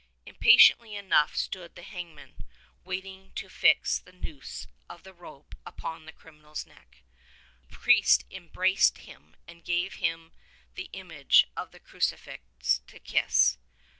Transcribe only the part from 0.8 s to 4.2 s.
enough stood the hangman, waiting to fix the